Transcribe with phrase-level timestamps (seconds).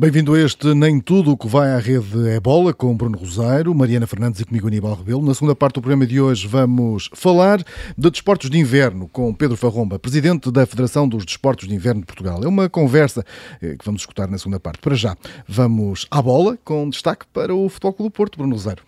[0.00, 3.74] Bem-vindo a este Nem Tudo o que vai à rede é bola, com Bruno Rosário,
[3.74, 5.20] Mariana Fernandes e comigo Aníbal Rebelo.
[5.22, 7.58] Na segunda parte do programa de hoje vamos falar
[7.98, 12.06] de desportos de inverno com Pedro Farromba, presidente da Federação dos Desportos de Inverno de
[12.06, 12.42] Portugal.
[12.42, 13.22] É uma conversa
[13.60, 14.78] eh, que vamos escutar na segunda parte.
[14.78, 15.14] Para já,
[15.46, 18.82] vamos à bola, com destaque para o Futebol Clube do Porto, Bruno Rosário.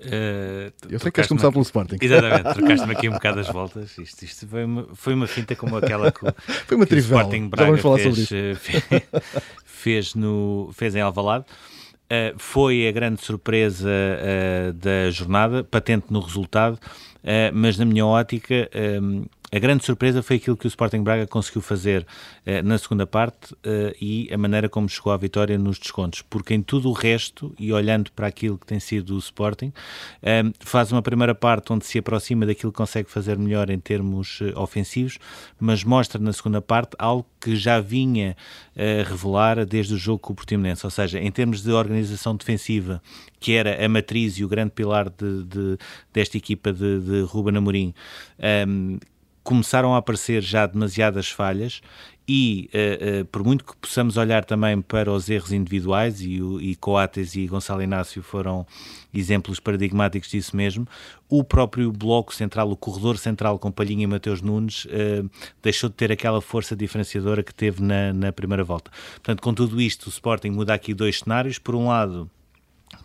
[0.00, 1.98] Uh, eu sei que queres começar pelo Sporting.
[2.00, 3.98] Exatamente, trocaste-me aqui um bocado as voltas.
[3.98, 6.20] Isto, isto foi, uma, foi uma finta como aquela que,
[6.66, 8.28] foi uma que o Sporting Braga fez,
[8.58, 8.82] fez,
[9.80, 11.44] fez, no, fez em Alvalade.
[12.06, 18.04] Uh, foi a grande surpresa uh, da jornada, patente no resultado, uh, mas na minha
[18.04, 18.68] ótica
[19.52, 22.06] a grande surpresa foi aquilo que o Sporting Braga conseguiu fazer
[22.46, 26.54] eh, na segunda parte eh, e a maneira como chegou à vitória nos descontos, porque
[26.54, 29.72] em tudo o resto, e olhando para aquilo que tem sido o Sporting,
[30.22, 34.38] eh, faz uma primeira parte onde se aproxima daquilo que consegue fazer melhor em termos
[34.40, 35.18] eh, ofensivos,
[35.58, 38.36] mas mostra na segunda parte algo que já vinha
[38.76, 43.02] a revelar desde o jogo com o Portimonense, ou seja, em termos de organização defensiva,
[43.40, 45.78] que era a matriz e o grande pilar de, de
[46.12, 47.94] desta equipa de, de Ruben Amorim,
[48.68, 48.98] um,
[49.50, 51.82] começaram a aparecer já demasiadas falhas
[52.28, 56.76] e uh, uh, por muito que possamos olhar também para os erros individuais e, e
[56.76, 58.64] Coates e Gonçalo Inácio foram
[59.12, 60.86] exemplos paradigmáticos disso mesmo,
[61.28, 65.28] o próprio bloco central, o corredor central com Palhinha e Mateus Nunes uh,
[65.60, 68.92] deixou de ter aquela força diferenciadora que teve na, na primeira volta.
[69.14, 71.58] Portanto, com tudo isto, o Sporting muda aqui dois cenários.
[71.58, 72.30] Por um lado,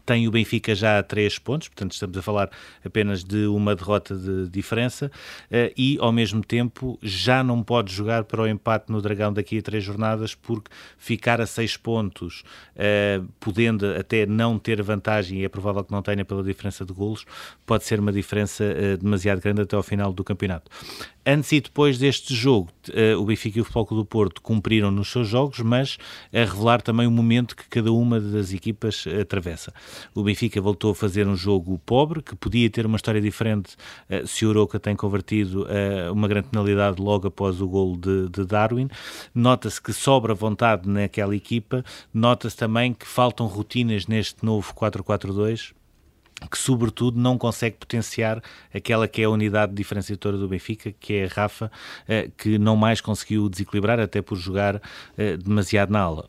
[0.05, 2.49] tem o Benfica já a 3 pontos, portanto estamos a falar
[2.83, 8.23] apenas de uma derrota de diferença uh, e ao mesmo tempo já não pode jogar
[8.23, 12.43] para o empate no Dragão daqui a três jornadas porque ficar a 6 pontos,
[12.75, 16.93] uh, podendo até não ter vantagem e é provável que não tenha pela diferença de
[16.93, 17.25] golos,
[17.65, 20.69] pode ser uma diferença uh, demasiado grande até ao final do campeonato.
[21.27, 22.69] Antes e depois deste jogo,
[23.19, 25.97] o Benfica e o Futebol do Porto cumpriram nos seus jogos, mas
[26.31, 29.73] a revelar também o momento que cada uma das equipas atravessa.
[30.13, 33.75] O Benfica voltou a fazer um jogo pobre, que podia ter uma história diferente
[34.09, 38.29] uh, se o Oroca tem convertido uh, uma grande penalidade logo após o gol de,
[38.29, 38.87] de Darwin.
[39.33, 41.83] Nota-se que sobra vontade naquela equipa,
[42.13, 45.73] nota-se também que faltam rotinas neste novo 4-4-2
[46.51, 48.41] que sobretudo não consegue potenciar
[48.73, 51.71] aquela que é a unidade diferenciadora do Benfica, que é a Rafa,
[52.07, 54.81] eh, que não mais conseguiu desequilibrar até por jogar
[55.43, 56.27] demasiado na ala.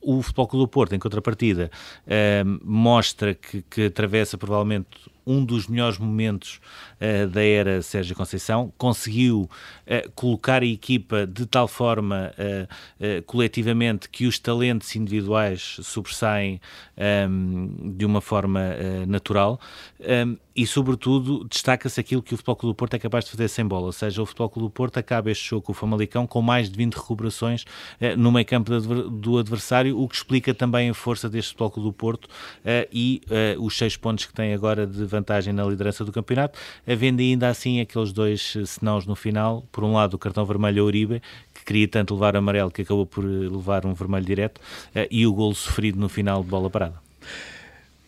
[0.00, 1.68] O Futebol Clube do Porto, em contrapartida,
[2.06, 4.86] uh, mostra que, que atravessa provavelmente
[5.26, 6.60] um dos melhores momentos
[7.00, 14.08] uh, da era Sérgio Conceição, conseguiu uh, colocar a equipa de tal forma uh, coletivamente
[14.08, 16.60] que os talentos individuais sobressaem
[17.28, 18.60] um, de uma forma
[19.06, 19.60] natural.
[20.00, 23.48] Um, e, sobretudo, destaca-se aquilo que o Futebol Clube do Porto é capaz de fazer
[23.48, 26.26] sem bola, ou seja, o Futebol Clube do Porto acaba este jogo com o Famalicão
[26.26, 27.64] com mais de 20 recuperações
[28.16, 31.92] no meio campo do adversário, o que explica também a força deste Futebol Clube do
[31.92, 32.28] Porto
[32.92, 33.20] e
[33.58, 37.80] os seis pontos que tem agora de vantagem na liderança do campeonato, havendo ainda assim
[37.80, 41.22] aqueles dois senãos no final, por um lado o cartão vermelho a Uribe,
[41.54, 44.60] que queria tanto levar amarelo que acabou por levar um vermelho direto,
[44.94, 47.00] eh, e o golo sofrido no final de bola parada.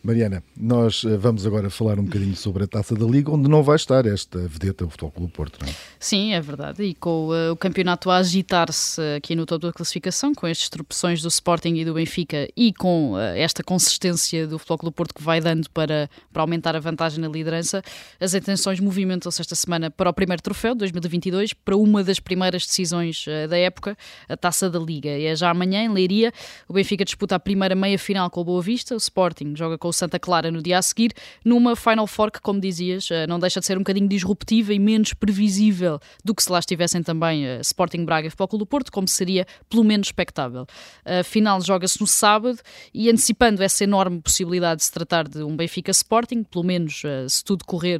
[0.01, 3.61] Mariana, nós eh, vamos agora falar um bocadinho sobre a Taça da Liga, onde não
[3.61, 5.75] vai estar esta vedeta, o Futebol Clube Porto, não é?
[5.99, 6.83] Sim, é verdade.
[6.83, 11.21] E com uh, o campeonato a agitar-se aqui no topo da classificação, com estas tropeções
[11.21, 15.21] do Sporting e do Benfica e com uh, esta consistência do Futebol Clube Porto que
[15.21, 17.83] vai dando para, para aumentar a vantagem na liderança,
[18.21, 23.25] as intenções movimentam-se esta semana para o primeiro troféu, 2022, para uma das primeiras decisões
[23.49, 23.97] da época,
[24.29, 25.09] a Taça da Liga.
[25.09, 26.31] E é já amanhã, em Leiria,
[26.69, 29.93] o Benfica disputa a primeira meia-final com o Boa Vista, o Sporting joga com o
[29.93, 31.11] Santa Clara no dia a seguir,
[31.43, 34.79] numa Final Four que, como dizias, eh, não deixa de ser um bocadinho disruptiva e
[34.79, 38.91] menos previsível do que se lá estivessem também uh, Sporting Braga e Futebol do Porto,
[38.91, 40.65] como seria pelo menos expectável.
[41.05, 42.59] A final joga-se no sábado
[42.93, 47.29] e antecipando essa enorme possibilidade de se tratar de um Benfica Sporting, pelo menos uh,
[47.29, 47.99] se tudo correr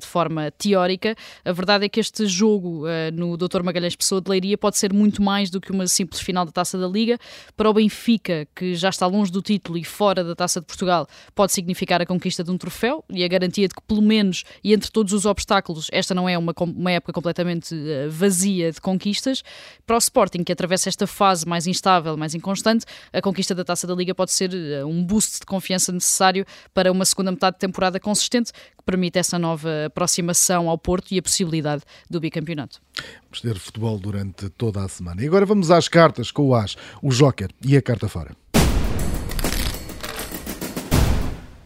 [0.00, 3.62] de forma teórica, a verdade é que este jogo no Dr.
[3.62, 6.78] Magalhães Pessoa de Leiria pode ser muito mais do que uma simples final da Taça
[6.78, 7.18] da Liga.
[7.56, 11.06] Para o Benfica, que já está longe do título e fora da Taça de Portugal,
[11.34, 14.72] pode significar a conquista de um troféu e a garantia de que, pelo menos, e
[14.72, 19.42] entre todos os obstáculos, esta não é uma, uma época completamente uh, vazia de conquistas.
[19.86, 23.86] Para o Sporting, que atravessa esta fase mais instável, mais inconstante, a conquista da taça
[23.86, 26.44] da Liga pode ser uh, um boost de confiança necessário
[26.74, 31.18] para uma segunda metade de temporada consistente que permite essa nova aproximação ao Porto e
[31.18, 32.80] a possibilidade do bicampeonato.
[33.24, 35.22] Vamos ter futebol durante toda a semana.
[35.22, 38.39] E agora vamos às cartas com o As, o Joker e a carta fora.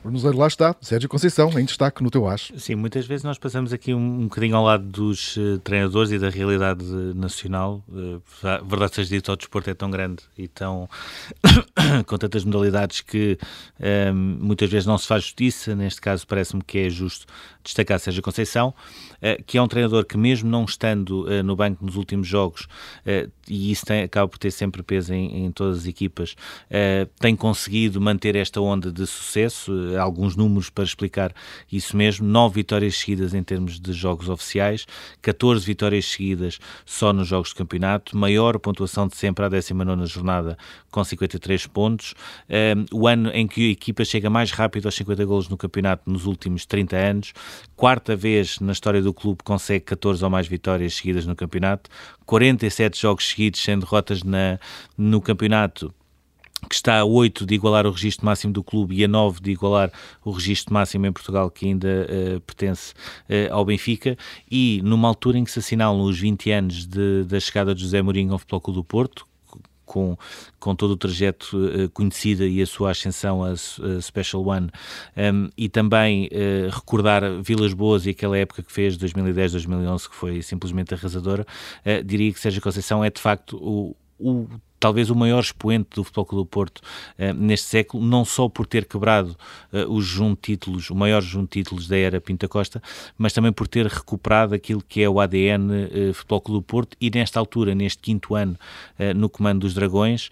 [0.05, 2.59] Bruno lá está, Sérgio Conceição, em destaque no teu acho.
[2.61, 6.19] Sim, muitas vezes nós passamos aqui um, um bocadinho ao lado dos uh, treinadores e
[6.19, 6.85] da realidade
[7.15, 7.83] nacional.
[7.89, 8.21] Uh,
[8.67, 10.87] verdade seja dito, o desporto é tão grande e tão
[12.05, 13.39] com tantas modalidades que
[14.13, 15.75] um, muitas vezes não se faz justiça.
[15.75, 17.25] Neste caso, parece-me que é justo
[17.63, 18.75] destacar Sérgio Conceição,
[19.23, 22.69] uh, que é um treinador que, mesmo não estando no banco nos últimos jogos,
[23.49, 26.37] e isso tem, acaba por ter sempre peso em, em todas as equipas,
[27.19, 31.35] tem conseguido manter esta onda de sucesso alguns números para explicar
[31.71, 32.27] isso mesmo.
[32.27, 34.87] Nove vitórias seguidas em termos de jogos oficiais,
[35.23, 40.57] 14 vitórias seguidas só nos jogos de campeonato, maior pontuação de sempre à 19 jornada,
[40.91, 42.15] com 53 pontos.
[42.93, 46.27] o ano em que a equipa chega mais rápido aos 50 golos no campeonato nos
[46.27, 47.33] últimos 30 anos,
[47.77, 51.91] quarta vez na história do clube consegue 14 ou mais vitórias seguidas no campeonato,
[52.27, 54.59] 47 jogos seguidos sem derrotas na,
[54.97, 55.93] no campeonato
[56.65, 59.51] que está a 8 de igualar o registro máximo do clube e a 9 de
[59.51, 59.91] igualar
[60.25, 62.93] o registro máximo em Portugal que ainda uh, pertence
[63.29, 64.17] uh, ao Benfica.
[64.51, 68.03] E numa altura em que se assinalam os 20 anos de, da chegada de José
[68.03, 69.27] Mourinho ao Futebol Clube do Porto,
[69.85, 70.17] com,
[70.59, 74.71] com todo o trajeto uh, conhecido e a sua ascensão a, a Special One,
[75.17, 80.43] um, e também uh, recordar Vilas Boas e aquela época que fez, 2010-2011, que foi
[80.43, 81.47] simplesmente arrasadora,
[81.85, 84.49] uh, diria que Sérgio Conceição é de facto o, o
[84.85, 86.83] talvez o maior expoente do Futebol Clube do Porto
[87.19, 89.35] uh, neste século, não só por ter quebrado
[89.73, 92.83] uh, os junto títulos, o maior junto títulos da era Pinta Costa,
[93.17, 96.97] mas também por ter recuperado aquilo que é o ADN eh, Futebol Clube do Porto
[97.01, 98.59] e nesta altura, neste quinto ano
[99.17, 100.31] no comando dos Dragões,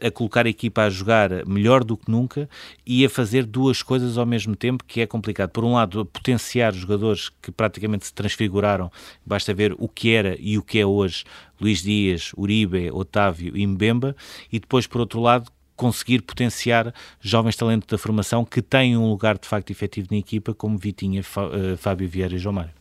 [0.00, 2.48] a colocar a equipa a jogar melhor do que nunca
[2.86, 5.50] e a fazer duas coisas ao mesmo tempo que é complicado.
[5.50, 8.90] Por um lado, potenciar jogadores que praticamente se transfiguraram,
[9.24, 11.24] basta ver o que era e o que é hoje
[11.60, 14.16] Luís Dias, Uribe, Otávio e Mbemba,
[14.52, 19.38] e depois, por outro lado, conseguir potenciar jovens talentos da formação que têm um lugar
[19.38, 22.72] de facto efetivo na equipa, como Vitinha, eh, Fábio Vieira e João Mário.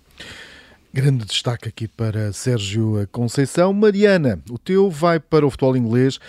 [0.93, 3.71] Grande destaque aqui para Sérgio Conceição.
[3.71, 6.19] Mariana, o teu vai para o futebol inglês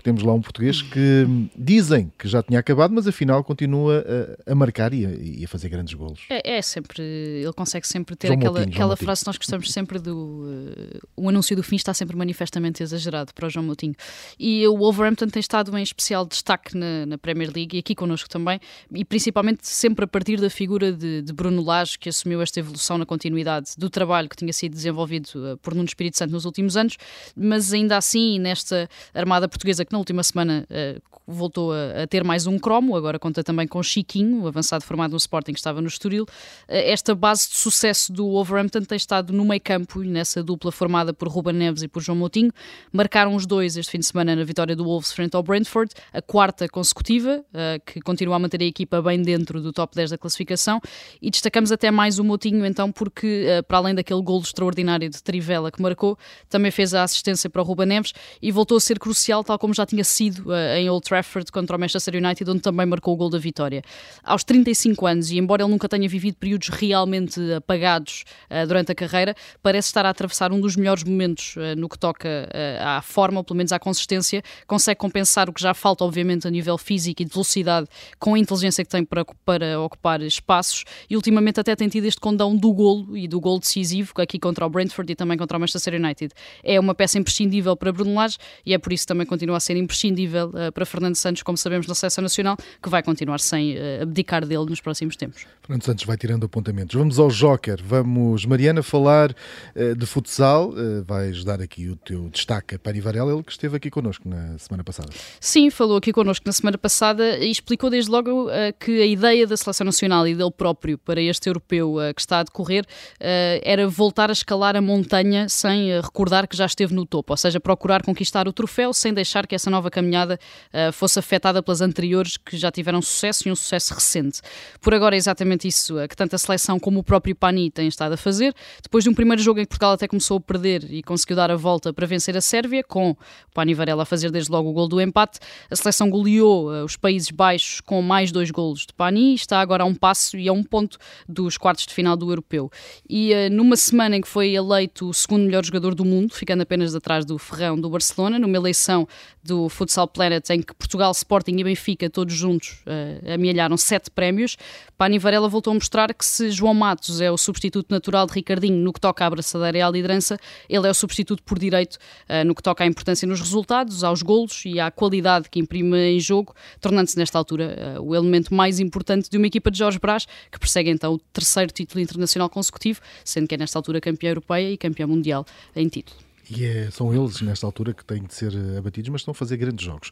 [0.00, 4.02] porque temos lá um português que dizem que já tinha acabado, mas afinal continua
[4.46, 6.20] a, a marcar e a, e a, fazer grandes golos.
[6.30, 9.70] É, é, sempre, ele consegue sempre ter João aquela, Moutinho, aquela frase que nós gostamos
[9.70, 13.94] sempre do uh, o anúncio do fim está sempre manifestamente exagerado para o João Moutinho.
[14.38, 18.28] E o Wolverhampton tem estado em especial destaque na, na Premier League e aqui connosco
[18.28, 18.58] também,
[18.90, 22.96] e principalmente sempre a partir da figura de, de Bruno Lage, que assumiu esta evolução
[22.96, 26.74] na continuidade do trabalho que tinha sido desenvolvido uh, por Nuno Espírito Santo nos últimos
[26.74, 26.96] anos,
[27.36, 32.22] mas ainda assim, nesta armada portuguesa que na última semana uh, voltou a, a, ter
[32.22, 35.80] mais um cromo, agora conta também com Chiquinho, o avançado formado no Sporting que estava
[35.80, 36.22] no Estoril.
[36.22, 36.26] Uh,
[36.68, 41.26] esta base de sucesso do Wolverhampton tem estado no meio campo, nessa dupla formada por
[41.26, 42.52] Ruben Neves e por João Moutinho.
[42.92, 46.22] Marcaram os dois este fim de semana na vitória do Wolves frente ao Brentford, a
[46.22, 50.18] quarta consecutiva, uh, que continua a manter a equipa bem dentro do top 10 da
[50.18, 50.80] classificação.
[51.20, 55.72] E destacamos até mais o Moutinho, então, porque para além daquele golo extraordinário de Trivela
[55.72, 56.16] que marcou,
[56.48, 59.70] também fez a assistência para o Ruben Neves e voltou a ser crucial, tal como
[59.70, 63.14] como já tinha sido uh, em Old Trafford contra o Manchester United, onde também marcou
[63.14, 63.82] o gol da vitória.
[64.22, 68.94] Aos 35 anos, e embora ele nunca tenha vivido períodos realmente apagados uh, durante a
[68.94, 72.48] carreira, parece estar a atravessar um dos melhores momentos uh, no que toca
[72.80, 74.42] à forma, ou pelo menos à consistência.
[74.66, 77.86] Consegue compensar o que já falta, obviamente, a nível físico e de velocidade,
[78.18, 80.84] com a inteligência que tem para, para ocupar espaços.
[81.08, 84.66] E ultimamente até tem tido este condão do golo e do gol decisivo, aqui contra
[84.66, 86.32] o Brentford e também contra o Manchester United.
[86.62, 89.69] É uma peça imprescindível para Bruno Lage e é por isso também continua a ser
[89.76, 94.02] imprescindível uh, para Fernando Santos, como sabemos, na seleção nacional, que vai continuar sem uh,
[94.02, 95.46] abdicar dele nos próximos tempos.
[95.62, 96.94] Fernando Santos vai tirando apontamentos.
[96.94, 97.80] Vamos ao Joker.
[97.84, 100.72] Vamos, Mariana, falar uh, de futsal.
[101.06, 104.58] vais dar aqui o teu destaque a Pani Varela, ele que esteve aqui connosco na
[104.58, 105.10] semana passada.
[105.38, 108.48] Sim, falou aqui connosco na semana passada e explicou desde logo
[108.78, 112.42] que a ideia da seleção nacional e dele próprio para este europeu que está a
[112.42, 112.84] decorrer
[113.18, 117.60] era voltar a escalar a montanha sem recordar que já esteve no topo, ou seja,
[117.60, 120.40] procurar conquistar o troféu sem deixar que essa nova caminhada
[120.72, 124.40] uh, fosse afetada pelas anteriores que já tiveram sucesso e um sucesso recente.
[124.80, 127.86] Por agora é exatamente isso uh, que tanto a seleção como o próprio Pani têm
[127.86, 128.54] estado a fazer.
[128.82, 131.50] Depois de um primeiro jogo em que Portugal até começou a perder e conseguiu dar
[131.50, 133.16] a volta para vencer a Sérvia, com o
[133.52, 135.38] Pani Varela a fazer desde logo o gol do empate,
[135.70, 139.60] a seleção goleou uh, os Países Baixos com mais dois golos de Pani e está
[139.60, 140.98] agora a um passo e a um ponto
[141.28, 142.70] dos quartos de final do Europeu.
[143.08, 146.94] E numa semana em que foi eleito o segundo melhor jogador do mundo, ficando apenas
[146.94, 149.06] atrás do Ferrão do Barcelona, numa eleição
[149.42, 154.56] do Futsal Planet, em que Portugal, Sporting e Benfica, todos juntos, uh, amealharam sete prémios.
[154.98, 158.76] Pani Varela voltou a mostrar que se João Matos é o substituto natural de Ricardinho
[158.76, 161.96] no que toca à abraçadeira e à liderança, ele é o substituto por direito
[162.28, 165.96] uh, no que toca à importância nos resultados, aos golos e à qualidade que imprime
[165.96, 169.98] em jogo, tornando-se nesta altura uh, o elemento mais importante de uma equipa de Jorge
[169.98, 174.30] Brás, que persegue então o terceiro título internacional consecutivo, sendo que é nesta altura campeã
[174.30, 176.29] europeia e campeã mundial em título.
[176.50, 179.34] E é, são eles, nesta altura, que têm de ser eh, abatidos, mas estão a
[179.34, 180.10] fazer grandes jogos.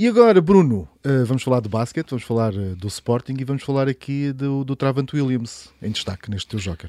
[0.00, 3.64] E agora, Bruno, uh, vamos falar de basquete, vamos falar uh, do Sporting e vamos
[3.64, 6.88] falar aqui do, do Travant Williams, em destaque neste teu joker.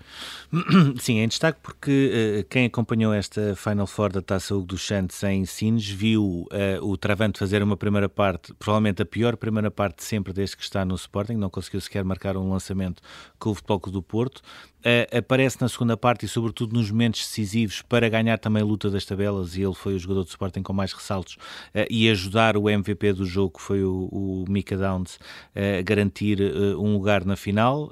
[1.01, 5.23] Sim, em destaque porque uh, quem acompanhou esta Final Four da Taça Hugo dos Santos
[5.23, 6.45] em Sines viu
[6.83, 10.85] o Travant fazer uma primeira parte, provavelmente a pior primeira parte sempre desde que está
[10.85, 13.01] no Sporting, não conseguiu sequer marcar um lançamento
[13.39, 14.43] com o Futebol do Porto,
[14.79, 18.89] Uh, aparece na segunda parte e sobretudo nos momentos decisivos para ganhar também a luta
[18.89, 22.55] das tabelas e ele foi o jogador de Sporting com mais ressaltos uh, e ajudar
[22.55, 26.39] o MVP do jogo que foi o, o Mika Downs uh, a garantir
[26.77, 27.91] um lugar na final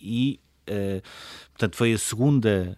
[0.00, 0.40] e
[1.52, 2.76] portanto foi a segunda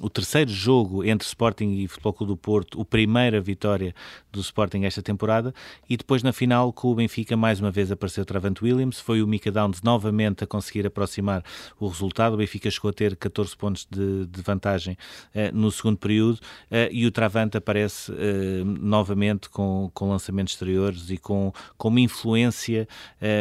[0.00, 3.94] o terceiro jogo entre Sporting e Futebol Clube do Porto, a primeira vitória
[4.30, 5.52] do Sporting esta temporada,
[5.88, 9.26] e depois na final com o Benfica mais uma vez apareceu Travante Williams, foi o
[9.26, 11.42] Mika Downs novamente a conseguir aproximar
[11.78, 14.96] o resultado, o Benfica chegou a ter 14 pontos de, de vantagem
[15.34, 21.10] uh, no segundo período, uh, e o Travante aparece uh, novamente com, com lançamentos exteriores
[21.10, 22.86] e com, com uma influência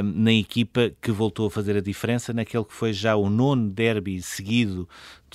[0.04, 4.22] na equipa que voltou a fazer a diferença naquele que foi já o nono derby
[4.22, 4.88] seguido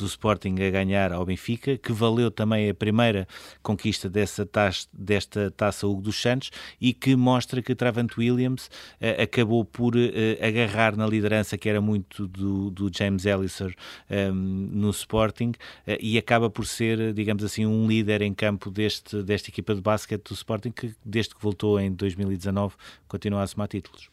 [0.03, 3.27] do Sporting a ganhar ao Benfica, que valeu também a primeira
[3.63, 8.67] conquista dessa taça, desta taça Hugo dos Santos e que mostra que Travant Williams
[9.01, 9.99] uh, acabou por uh,
[10.41, 13.71] agarrar na liderança que era muito do, do James Ellison um,
[14.11, 14.33] ehm,
[14.73, 15.51] no Sporting
[15.87, 19.81] uh, e acaba por ser, digamos assim, um líder em campo deste, desta equipa de
[19.81, 22.75] basquete do Sporting que desde que voltou em 2019
[23.07, 24.11] continua a somar títulos.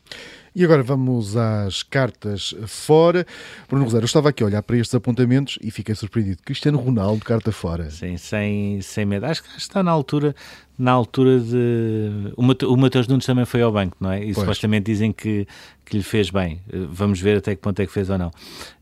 [0.56, 3.26] E agora vamos às cartas fora.
[3.68, 6.42] Bruno Rosário, eu estava aqui a olhar para estes apontamentos e fiquei surpreendido.
[6.44, 7.90] Cristiano Ronaldo, carta fora.
[7.90, 9.26] Sim, sem, sem medo.
[9.26, 10.36] Acho que está na altura
[10.80, 12.34] na altura de.
[12.38, 14.20] O Mateus Nunes também foi ao banco, não é?
[14.20, 14.38] E pois.
[14.38, 15.46] supostamente dizem que,
[15.90, 16.62] que lhe fez bem.
[16.72, 18.28] Eh, vamos ver até que ponto é que fez ou não.
[18.28, 18.32] Um,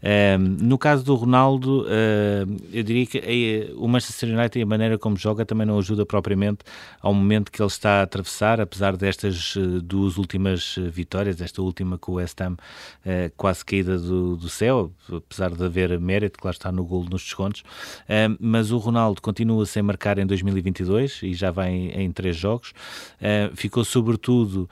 [0.02, 4.66] ehm, no caso do Ronaldo, uh, eu diria que a, o Manchester United e a
[4.66, 6.60] maneira como joga também não ajuda propriamente
[7.02, 11.98] ao momento que ele está a atravessar, apesar destas uh, duas últimas vitórias, esta última
[11.98, 16.56] com o West Ham uh, quase caída do, do céu, apesar de haver mérito, claro
[16.56, 17.64] está no golo nos descontos.
[18.10, 22.36] Ehm, mas o Ronaldo continua sem marcar em 2022 e já vai em, em três
[22.36, 22.74] jogos.
[23.56, 24.70] ficou sobretudo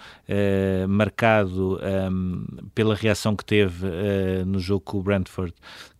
[0.88, 2.25] marcado um,
[2.74, 5.54] pela reação que teve uh, no jogo com o Brentford,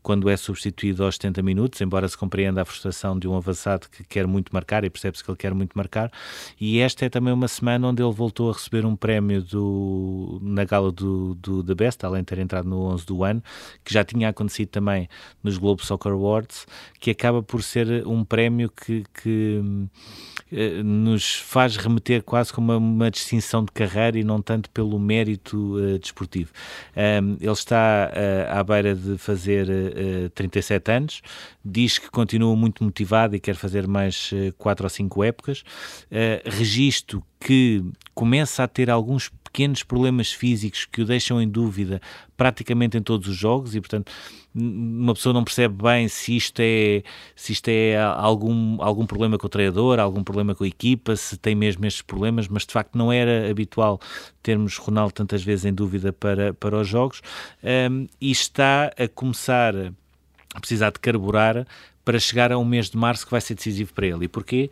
[0.06, 4.04] quando é substituído aos 70 minutos, embora se compreenda a frustração de um avançado que
[4.04, 6.12] quer muito marcar e percebe-se que ele quer muito marcar.
[6.62, 10.64] E esta é também uma semana onde ele voltou a receber um prémio do, na
[10.64, 13.44] gala do, do The Best, além de ter entrado no 11 do ano,
[13.84, 15.10] que já tinha acontecido também
[15.44, 16.68] nos Globe Soccer Awards,
[17.00, 19.60] que acaba por ser um prémio que, que
[20.58, 24.98] eh, nos faz remeter quase como uma, uma, distinção de carreira e não tanto pelo
[24.98, 26.54] mérito uh, desportivo.
[26.96, 31.22] Um, ele está uh, à beira de fazer uh, 37 anos,
[31.64, 35.60] diz que continua muito motivado e quer fazer mais uh, 4 ou 5 épocas.
[36.10, 37.84] Uh, registro que
[38.16, 42.02] começa a ter alguns pequenos problemas físicos que o deixam em dúvida
[42.36, 44.12] praticamente em todos os jogos e, portanto,
[44.56, 47.04] uma pessoa não percebe bem se isto é,
[47.36, 51.38] se isto é algum, algum problema com o treinador, algum problema com a equipa, se
[51.38, 54.00] tem mesmo estes problemas, mas de facto não era habitual
[54.42, 57.22] termos Ronaldo tantas vezes em dúvida para, para os jogos
[57.64, 59.76] um, e está a começar
[60.56, 61.68] a precisar de carburar
[62.04, 64.26] para chegar a um mês de março que vai ser decisivo para ele.
[64.26, 64.70] E porquê?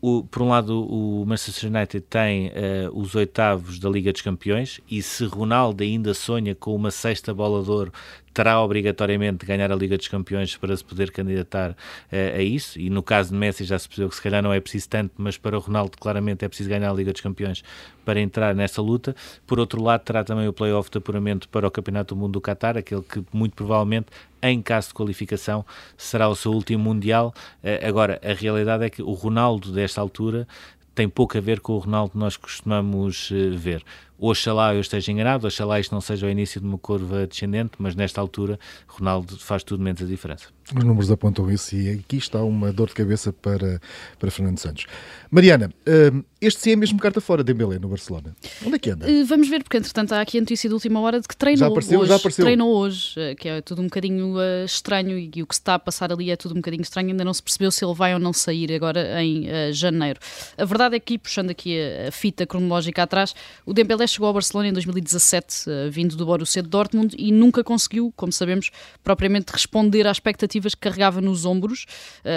[0.00, 2.52] O, por um lado, o Manchester United tem uh,
[2.92, 7.62] os oitavos da Liga dos Campeões e se Ronaldo ainda sonha com uma sexta bola
[7.62, 7.92] de ouro,
[8.38, 12.78] terá obrigatoriamente de ganhar a Liga dos Campeões para se poder candidatar uh, a isso.
[12.78, 15.12] E no caso de Messi já se percebeu que se calhar não é preciso tanto,
[15.18, 17.64] mas para o Ronaldo claramente é preciso ganhar a Liga dos Campeões
[18.04, 19.16] para entrar nessa luta.
[19.44, 22.40] Por outro lado, terá também o playoff de apuramento para o Campeonato do Mundo do
[22.40, 24.06] Qatar, aquele que muito provavelmente
[24.40, 25.66] em caso de qualificação,
[25.96, 27.34] será o seu último Mundial.
[27.64, 30.46] Uh, agora, a realidade é que o Ronaldo, desta altura,
[30.94, 33.82] tem pouco a ver com o Ronaldo que nós costumamos uh, ver.
[34.18, 37.94] Oxalá eu esteja enganado, oxalá isto não seja o início de uma curva descendente, mas
[37.94, 40.48] nesta altura Ronaldo faz tudo menos a diferença.
[40.76, 43.80] Os números apontam isso e aqui está uma dor de cabeça para,
[44.18, 44.84] para Fernando Santos.
[45.30, 45.70] Mariana,
[46.12, 48.36] hum, este sim é mesmo carta fora de Dembélé no Barcelona.
[48.64, 49.10] Onde é que anda?
[49.10, 51.58] Eh, vamos ver, porque entretanto há aqui a notícia de última hora de que treinou
[51.58, 52.08] já apareceu, hoje.
[52.08, 52.44] Já apareceu.
[52.44, 55.74] Treinou hoje, eh, que é tudo um bocadinho uh, estranho e, o que se está
[55.74, 57.08] a passar ali é tudo um bocadinho estranho.
[57.08, 60.20] Ainda não se percebeu se ele vai ou não sair agora em janeiro.
[60.56, 63.34] A verdade é que, puxando aqui a, a, fita cronológica atrás,
[63.64, 68.12] o Dembélé chegou ao Barcelona em 2017, uh, vindo do Borussia Dortmund, e nunca conseguiu,
[68.16, 68.70] como sabemos,
[69.02, 71.86] propriamente responder às expectativas que carregava nos ombros.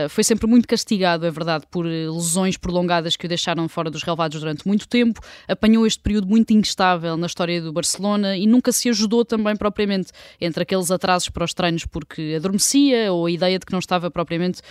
[0.09, 4.39] foi sempre muito castigado, é verdade, por lesões prolongadas que o deixaram fora dos relevados
[4.39, 8.89] durante muito tempo, apanhou este período muito instável na história do Barcelona e nunca se
[8.89, 13.65] ajudou também propriamente entre aqueles atrasos para os treinos porque adormecia ou a ideia de
[13.65, 14.61] que não estava propriamente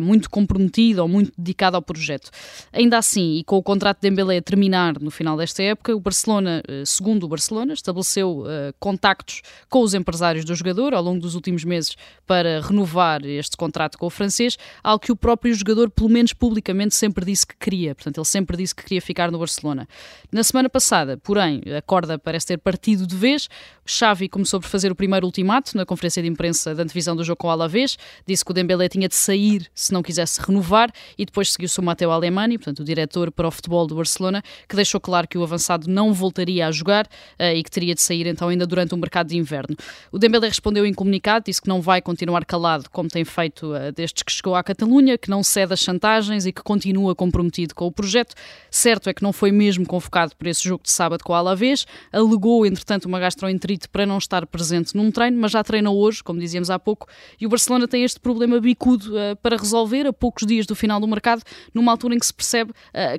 [0.00, 2.30] muito comprometido ou muito dedicado ao projeto.
[2.72, 6.00] Ainda assim, e com o contrato de Dembélé a terminar no final desta época, o
[6.00, 11.20] Barcelona, uh, segundo o Barcelona, estabeleceu uh, contactos com os empresários do jogador ao longo
[11.20, 15.90] dos últimos meses para renovar este contrato com o francês, algo que o próprio jogador,
[15.90, 17.94] pelo menos publicamente, sempre disse que queria.
[17.94, 19.88] Portanto, ele sempre disse que queria ficar no Barcelona.
[20.32, 23.48] Na semana passada, porém, a corda parece ter partido de vez.
[23.84, 27.38] Xavi começou por fazer o primeiro ultimato na conferência de imprensa da antevisão do jogo
[27.38, 27.98] com o Alavés.
[28.26, 31.82] Disse que o Dembélé tinha de sair se não quisesse renovar e depois seguiu-se o
[31.82, 35.42] Mateo Alemani, portanto o diretor para o futebol do Barcelona, que deixou claro que o
[35.42, 38.96] avançado não voltaria a jogar uh, e que teria de sair então ainda durante o
[38.96, 39.76] mercado de inverno.
[40.10, 43.92] O Dembélé respondeu em comunicado, disse que não vai continuar calado como tem feito uh,
[43.94, 47.86] desde que chegou à Catalunha, que não cede às chantagens e que continua comprometido com
[47.86, 48.34] o projeto.
[48.70, 51.86] Certo é que não foi mesmo convocado para esse jogo de sábado com o Alavés,
[52.12, 56.38] alegou entretanto uma gastroenterite para não estar presente num treino, mas já treinou hoje, como
[56.38, 57.06] dizíamos há pouco,
[57.40, 61.00] e o Barcelona tem este problema bicudo uh, para resolver a poucos dias do final
[61.00, 61.42] do mercado,
[61.74, 62.72] numa altura em que se percebe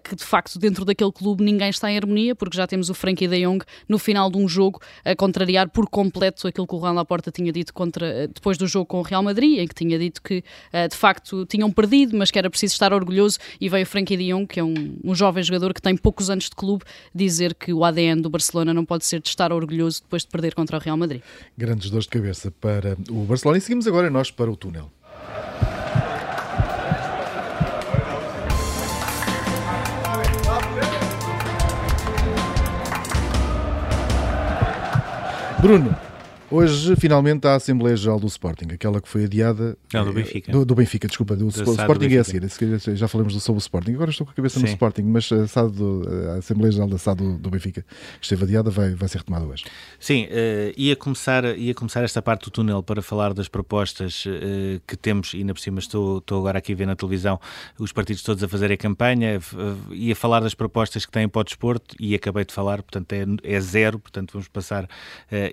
[0.03, 3.27] que de facto dentro daquele clube ninguém está em harmonia, porque já temos o Frankie
[3.27, 6.93] de Jong no final de um jogo a contrariar por completo aquilo que o Juan
[6.93, 9.99] Laporta tinha dito contra, uh, depois do jogo com o Real Madrid, em que tinha
[9.99, 10.43] dito que
[10.89, 14.31] de facto tinham perdido, mas que era preciso estar orgulhoso, e veio o Frankie de
[14.31, 17.73] Jong, que é um, um jovem jogador que tem poucos anos de clube, dizer que
[17.73, 20.79] o ADN do Barcelona não pode ser de estar orgulhoso depois de perder contra o
[20.79, 21.21] Real Madrid.
[21.57, 23.57] Grandes dores de cabeça para o Barcelona.
[23.57, 24.89] E seguimos agora nós para o túnel.
[35.61, 35.95] Bruno,
[36.51, 39.77] Hoje, finalmente, há a Assembleia Geral do Sporting, aquela que foi adiada.
[39.93, 40.51] Não, do Benfica.
[40.51, 41.33] Do, do Benfica, desculpa.
[41.33, 42.97] Do, do Sporting do é a seguir.
[42.97, 43.93] Já falamos sobre o Sporting.
[43.93, 44.65] Agora estou com a cabeça Sim.
[44.65, 45.77] no Sporting, mas a, SAD,
[46.29, 49.45] a Assembleia Geral da SAD do, do, Benfica, que esteve adiada, vai, vai ser retomada
[49.45, 49.63] hoje.
[49.97, 54.81] Sim, uh, ia, começar, ia começar esta parte do túnel para falar das propostas uh,
[54.85, 57.39] que temos, e ainda por cima estou, estou agora aqui a ver na televisão
[57.79, 59.39] os partidos todos a fazerem a campanha.
[59.53, 63.13] Uh, ia falar das propostas que têm para o desporto e acabei de falar, portanto
[63.13, 64.89] é, é zero, portanto vamos passar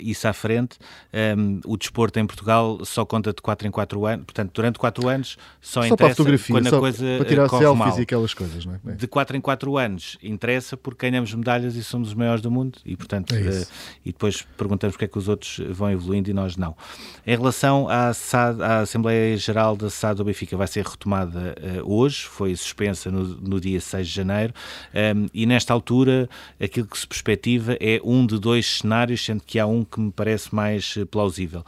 [0.01, 0.77] isso à frente.
[1.11, 5.09] Um, o desporto em Portugal só conta de 4 em 4 anos, portanto, durante 4
[5.09, 7.98] anos só, só interessa para quando a coisa para tirar corre selfies mal.
[7.98, 8.92] e aquelas coisas, não é?
[8.92, 12.79] De 4 em 4 anos interessa porque ganhamos medalhas e somos os maiores do mundo
[12.85, 13.66] e, portanto, é uh,
[14.05, 16.77] e depois perguntamos porque é que os outros vão evoluindo e nós não.
[17.27, 21.90] Em relação à, SAD, à Assembleia Geral da SAD do Benfica, vai ser retomada uh,
[21.90, 24.53] hoje, foi suspensa no, no, dia 6 de janeiro
[24.94, 26.29] um, e nesta altura
[26.62, 30.12] aquilo que se perspectiva é um de dois cenários, sendo que há um que me
[30.12, 30.78] parece mais
[31.11, 31.64] plausível.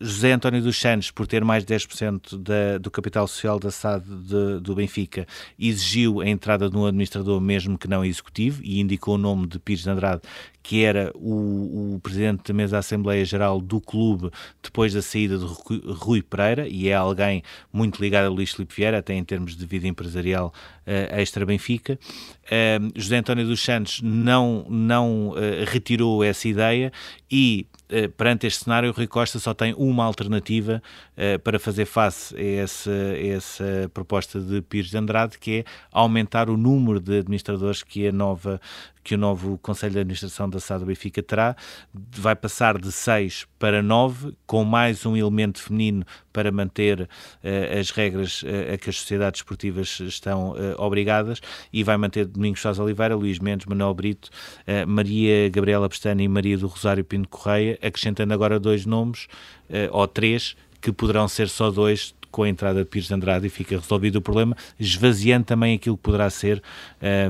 [0.00, 4.04] José António dos Santos, por ter mais de 10% da, do capital social da SAD
[4.04, 5.26] de, do Benfica,
[5.58, 9.58] exigiu a entrada de um administrador, mesmo que não executivo, e indicou o nome de
[9.58, 10.22] Pires de Andrade,
[10.62, 14.30] que era o, o presidente da mesa da Assembleia Geral do clube
[14.62, 18.98] depois da saída de Rui Pereira, e é alguém muito ligado a Luís Filipe Vieira,
[18.98, 20.52] até em termos de vida empresarial
[20.86, 21.98] uh, extra-Benfica.
[22.44, 25.34] Uh, José António dos Santos não, não uh,
[25.66, 26.92] retirou essa ideia
[27.30, 30.82] e eh, perante este cenário, Rui Costa só tem uma alternativa
[31.16, 35.64] uh, para fazer face a essa, a essa, proposta de Pires de Andrade, que é
[35.92, 38.60] aumentar o número de administradores que a nova
[39.08, 41.56] que o novo Conselho de Administração da SAD Benfica terá,
[41.94, 47.90] vai passar de 6 para 9, com mais um elemento feminino para manter uh, as
[47.90, 51.40] regras uh, a que as sociedades esportivas estão uh, obrigadas,
[51.72, 54.28] e vai manter Domingos Sousa Oliveira, Luís Mendes, Manuel Brito,
[54.86, 59.26] Maria Gabriela Pestana e Maria do Rosário Pinto Correia, acrescentando agora dois nomes,
[59.90, 63.50] ou três, que poderão ser só dois com a entrada de Pires de Andrade e
[63.50, 66.62] fica resolvido o problema, esvaziando também aquilo que poderá ser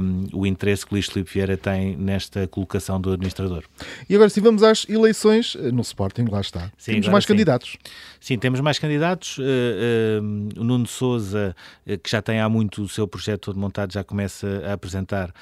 [0.01, 3.65] um, o interesse que Luís Filipe Vieira tem nesta colocação do administrador.
[4.09, 6.71] E agora, se vamos às eleições eh, no Sporting, lá está.
[6.77, 7.29] Sim, temos mais sim.
[7.29, 7.79] candidatos.
[8.21, 9.39] Sim, temos mais candidatos.
[9.39, 11.55] Uh, uh, o Nuno Souza,
[11.87, 15.33] uh, que já tem há muito o seu projeto todo montado, já começa a apresentar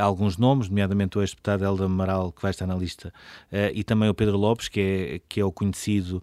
[0.00, 3.12] alguns nomes, nomeadamente o ex-deputado Helder Amaral, que vai estar na lista,
[3.74, 6.22] e também o Pedro Lopes, que é, que é o conhecido.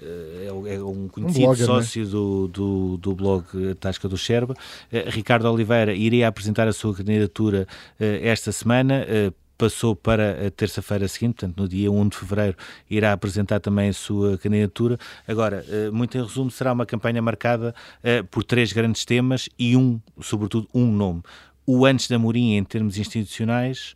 [0.00, 1.66] Um, é, é um conhecido um blogger, é?
[1.66, 2.10] sócio né?
[2.10, 3.44] do, do, do, blog
[3.80, 4.54] Tasca do Xerba.
[5.08, 7.66] Ricardo Oliveira iria apresentar a sua candidatura
[7.98, 9.04] esta semana
[9.60, 12.56] passou para a terça-feira seguinte, portanto, no dia 1 de fevereiro,
[12.88, 14.98] irá apresentar também a sua candidatura.
[15.28, 19.76] Agora, eh, muito em resumo, será uma campanha marcada eh, por três grandes temas e
[19.76, 21.22] um, sobretudo, um nome
[21.70, 23.94] o antes da Mourinho em termos institucionais,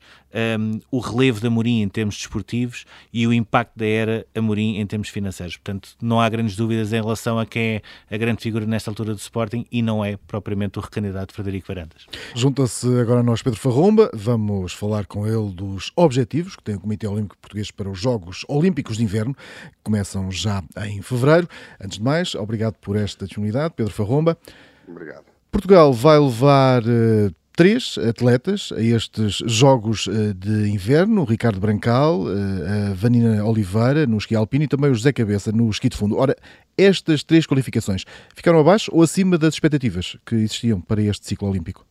[0.60, 4.86] um, o relevo da Mourinho em termos desportivos e o impacto da era Amorim em
[4.86, 5.56] termos financeiros.
[5.56, 7.82] Portanto, não há grandes dúvidas em relação a quem é
[8.14, 12.06] a grande figura nesta altura do Sporting e não é propriamente o recandidato Frederico Varandas.
[12.34, 16.80] Junta-se agora a nós Pedro Farromba, vamos falar com ele dos objetivos que tem o
[16.80, 21.48] Comitê Olímpico Português para os Jogos Olímpicos de Inverno, que começam já em fevereiro.
[21.80, 24.38] Antes de mais, obrigado por esta disponibilidade, Pedro Farromba.
[24.86, 25.24] Obrigado.
[25.50, 32.24] Portugal vai levar uh, três atletas a estes Jogos eh, de Inverno, o Ricardo Brancal,
[32.28, 35.96] eh, a Vanina Oliveira no esqui alpino e também o José Cabeça no esqui de
[35.96, 36.16] fundo.
[36.16, 36.34] Ora,
[36.76, 41.86] estas três qualificações ficaram abaixo ou acima das expectativas que existiam para este ciclo olímpico?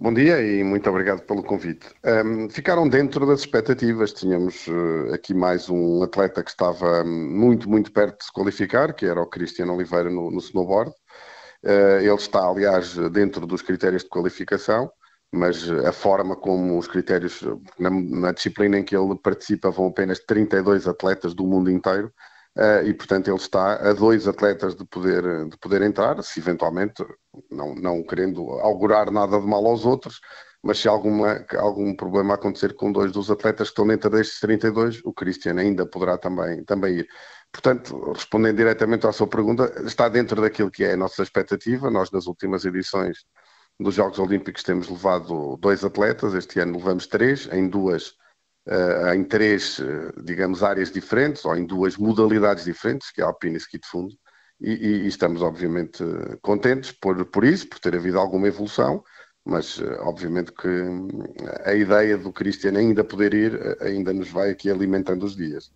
[0.00, 1.88] Bom dia e muito obrigado pelo convite.
[2.04, 4.12] Um, ficaram dentro das expectativas.
[4.12, 9.06] Tínhamos uh, aqui mais um atleta que estava muito, muito perto de se qualificar, que
[9.06, 10.92] era o Cristiano Oliveira no, no snowboard.
[11.64, 14.90] Eh, ele está, aliás, dentro dos critérios de qualificação,
[15.32, 17.42] mas a forma como os critérios,
[17.78, 22.12] na, na disciplina em que ele participa, vão apenas 32 atletas do mundo inteiro.
[22.84, 27.04] E portanto ele está a dois atletas de poder, de poder entrar, se eventualmente,
[27.48, 30.20] não, não querendo augurar nada de mal aos outros,
[30.62, 35.00] mas se alguma, algum problema acontecer com dois dos atletas que estão dentro destes 32,
[35.04, 37.08] o Christian ainda poderá também, também ir.
[37.52, 41.90] Portanto, respondendo diretamente à sua pergunta, está dentro daquilo que é a nossa expectativa.
[41.90, 43.24] Nós, nas últimas edições
[43.80, 48.08] dos Jogos Olímpicos, temos levado dois atletas, este ano levamos três, em duas,
[48.66, 53.56] uh, em três, uh, digamos, áreas diferentes, ou em duas modalidades diferentes, que é alpino
[53.56, 54.14] e ski de fundo,
[54.60, 56.02] e, e, estamos, obviamente,
[56.42, 59.02] contentes por, por isso, por ter havido alguma evolução,
[59.44, 60.68] mas, uh, obviamente, que
[61.64, 65.72] a ideia do Cristiano ainda poder ir, ainda nos vai aqui alimentando os dias.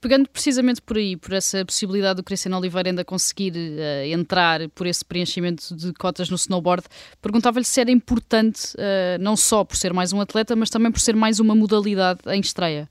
[0.00, 4.86] Pegando precisamente por aí, por essa possibilidade do Cristiano Oliveira ainda conseguir uh, entrar por
[4.86, 6.84] esse preenchimento de cotas no snowboard,
[7.20, 11.00] perguntava-lhe se era importante, uh, não só por ser mais um atleta, mas também por
[11.00, 12.88] ser mais uma modalidade em estreia.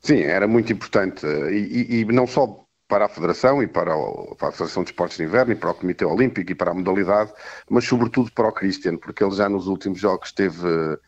[0.00, 1.24] Sim, era muito importante.
[1.24, 2.62] E, e, e não só
[2.92, 5.70] para a Federação e para, o, para, a Federação de Esportes de Inverno e para
[5.70, 7.32] o Comitê Olímpico e para a modalidade,
[7.70, 10.98] mas sobretudo para o Cristiano, porque ele já nos últimos jogos teve eh,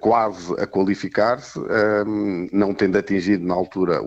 [0.00, 4.00] quase a qualificar-se, ehm, não tendo atingido na altura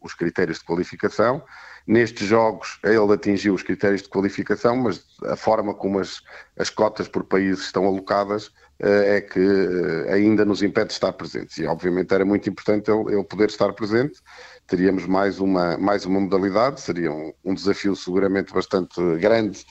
[0.00, 1.42] os critérios de qualificação.
[1.86, 6.20] Nestes jogos ele atingiu os critérios de qualificação, mas a forma como as,
[6.58, 11.14] as cotas por países estão alocadas eh, é que eh, ainda nos impede de estar
[11.14, 11.56] presentes.
[11.56, 14.20] E obviamente era muito importante ele, ele poder estar presente.
[14.66, 19.64] Teríamos mais uma, mais uma modalidade, seria um, um desafio seguramente bastante grande,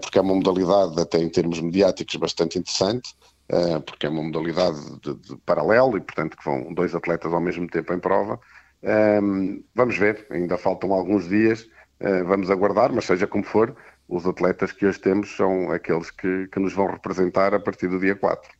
[0.00, 3.14] porque é uma modalidade, até em termos mediáticos, bastante interessante.
[3.52, 7.40] Eh, porque é uma modalidade de, de, paralelo e, portanto, que vão dois atletas ao
[7.40, 8.40] mesmo tempo em prova.
[8.82, 11.68] Ehm, vamos ver, ainda faltam alguns dias,
[12.00, 13.76] eh, vamos aguardar, mas seja como for,
[14.08, 18.00] os atletas que hoje temos são aqueles que, que nos vão representar a partir do
[18.00, 18.50] dia 4.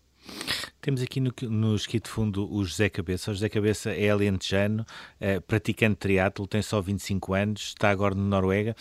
[0.80, 3.30] Temos aqui no, no esqui de fundo o José Cabeça.
[3.30, 4.84] O José Cabeça é alentejano,
[5.20, 8.74] é, praticante triatlo, tem só 25 anos, está agora na Noruega.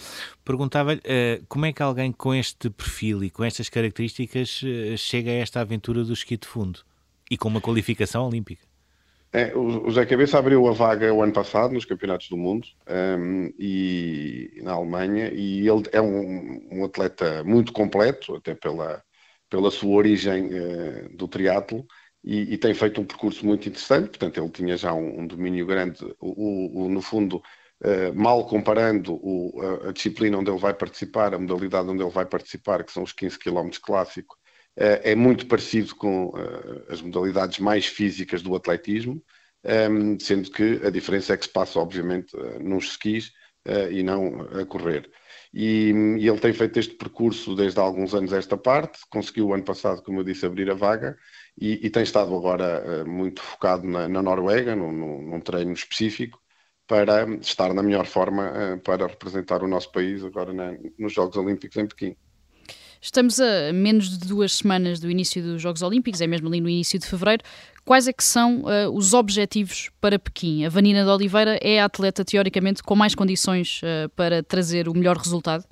[0.44, 5.30] Perguntava-lhe uh, como é que alguém com este perfil e com estas características uh, chega
[5.30, 6.80] a esta aventura do esqui de fundo
[7.30, 8.66] e com uma qualificação olímpica.
[9.34, 12.94] É, o José Cabeça abriu a vaga o ano passado nos Campeonatos do Mundo um,
[12.94, 19.02] ehm, e na Alemanha e ele é um, um atleta muito completo, até pela
[19.52, 21.86] pela sua origem uh, do triatlo
[22.24, 24.08] e, e, tem feito um percurso muito interessante.
[24.08, 26.00] Portanto, ele tinha já um, um domínio grande.
[26.20, 27.44] O, o, no fundo,
[27.84, 32.10] uh, mal comparando o, a, a, disciplina onde ele vai participar, a modalidade onde ele
[32.10, 34.36] vai participar, que são os 15 km clássico,
[34.80, 36.32] uh, é muito parecido com
[36.90, 39.22] as modalidades mais físicas do atletismo,
[39.64, 43.32] um, ehm, sendo que a diferença é que se passa, obviamente, nos skis
[43.92, 45.12] e não a correr.
[45.54, 49.54] E, e, ele tem feito este percurso desde há alguns anos esta parte, conseguiu o
[49.54, 51.18] ano passado, como eu disse, abrir a vaga
[51.60, 55.74] e, e tem estado agora uh, muito focado na, na Noruega, no, no, num treino
[55.74, 56.42] específico,
[56.88, 60.54] para estar na melhor forma para representar o nosso país agora
[60.98, 62.18] nos Jogos Olímpicos em Pequim.
[63.02, 66.70] Estamos a menos de duas semanas do início dos Jogos Olímpicos, é mesmo ali no
[66.70, 67.44] início de fevereiro.
[67.84, 70.66] Quais é que são uh, os objetivos para Pequim?
[70.66, 74.94] A Vanina de Oliveira é a atleta, teoricamente, com mais condições uh, para trazer o
[74.94, 75.66] melhor resultado?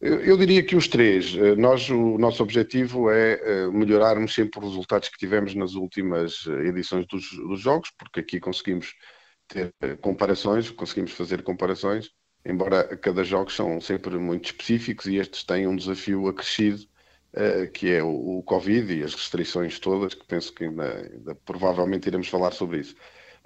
[0.00, 1.36] Eu, diria que os três.
[1.36, 7.06] Eh, nós, o nosso objetivo é melhorarmos sempre os resultados que tivemos nas últimas edições
[7.06, 8.94] dos, dos Jogos, porque aqui conseguimos
[9.46, 12.08] ter comparações, conseguimos fazer comparações
[12.44, 16.82] embora cada jogo são sempre muito específicos e estes têm um desafio acrescido,
[17.34, 21.34] uh, que é o, o, Covid e as restrições todas, que penso que ainda, ainda,
[21.34, 22.94] provavelmente iremos falar sobre isso.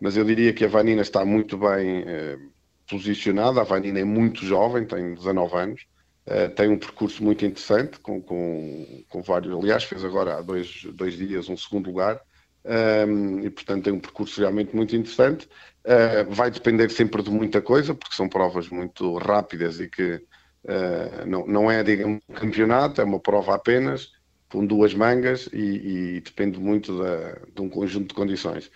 [0.00, 2.52] Mas eu diria que a Vanina está muito bem uh,
[2.88, 5.86] posicionada, a Vanina é muito jovem, tem 19 anos,
[6.26, 10.84] uh, tem um percurso muito interessante, com, com, com, vários, aliás, fez agora há dois,
[10.92, 12.20] dois dias um segundo lugar,
[12.64, 15.48] um, e portanto tem um percurso realmente muito interessante.
[15.84, 21.26] Uh, vai depender sempre de muita coisa, porque são provas muito rápidas e que uh,
[21.26, 24.12] não, não é, digamos, um campeonato, é uma prova apenas,
[24.48, 28.70] com duas mangas e, e depende muito da, de um conjunto de condições.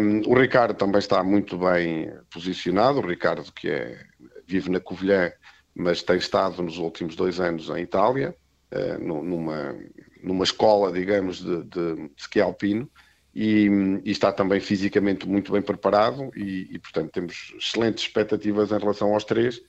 [0.00, 3.98] Um, o Ricardo também está muito bem posicionado, o Ricardo que é,
[4.46, 5.32] vive na Covilhã,
[5.74, 8.34] mas tem estado nos últimos dois anos em Itália,
[8.72, 9.76] uh, numa,
[10.22, 12.88] numa escola, digamos, de, de, de esqui alpino,
[13.34, 13.68] e,
[14.04, 19.14] e, está também fisicamente muito bem preparado e, e, portanto, temos excelentes expectativas em relação
[19.14, 19.60] aos três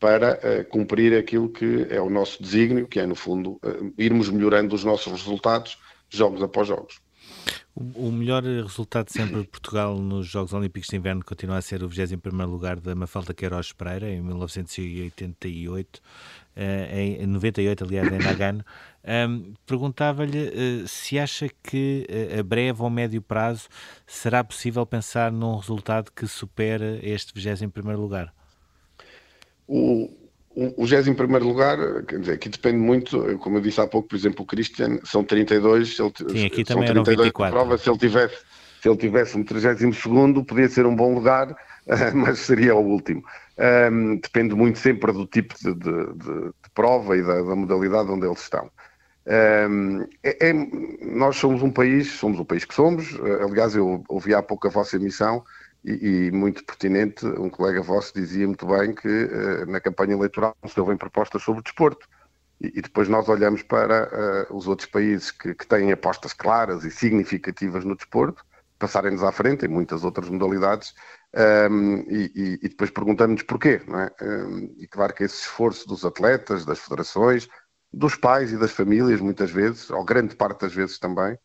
[0.00, 4.28] para uh, cumprir aquilo que é o nosso desígnio, que é, no fundo, uh, irmos
[4.28, 5.78] melhorando os nossos resultados
[6.10, 7.00] jogos após jogos.
[7.74, 11.88] O, melhor resultado sempre de Portugal nos Jogos Olímpicos de Inverno continua a ser o
[11.88, 16.02] 21º lugar da Mafalda Queiroz Pereira, em 1988,
[16.54, 18.62] eh, em 98, aliás, em Nagano.
[19.04, 23.68] Um, Perguntava-lhe uh, se acha que uh, a breve ou médio prazo
[24.06, 28.32] será possível pensar num resultado que supere este 21 lugar.
[29.66, 30.08] O,
[30.54, 34.16] o, o 21 lugar, quer dizer, aqui depende muito, como eu disse há pouco, por
[34.16, 37.56] exemplo, o Christian, são 32, se ele, Sim, aqui também 32 24.
[37.56, 38.36] prova, se ele tivesse
[38.82, 41.56] se ele tivesse um 32 segundo, podia ser um bom lugar,
[42.14, 43.22] mas seria o último.
[43.56, 48.10] Um, depende muito sempre do tipo de, de, de, de prova e da, da, modalidade
[48.10, 48.68] onde eles estão.
[49.24, 49.68] É,
[50.22, 53.18] é, nós somos um país, somos o país que somos.
[53.48, 55.44] Aliás, eu ouvi há pouco a vossa emissão
[55.84, 57.26] e, e muito pertinente.
[57.26, 61.62] Um colega vosso dizia muito bem que uh, na campanha eleitoral se ouvem propostas sobre
[61.62, 62.06] desporto.
[62.60, 66.84] E, e depois nós olhamos para uh, os outros países que, que, têm apostas claras
[66.84, 68.44] e significativas no desporto,
[68.78, 70.94] passarem-nos à frente em muitas outras modalidades,
[71.70, 73.80] um, e, e, depois perguntamos-nos porquê.
[73.86, 74.10] Não é?
[74.20, 77.48] Um, e claro que esse esforço dos atletas, das federações,
[77.92, 81.36] dos pais e das famílias, muitas vezes, ou grande parte das vezes também,